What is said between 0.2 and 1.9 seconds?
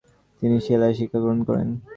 তিনি সেলাই শিক্ষাগ্রহণ করেন।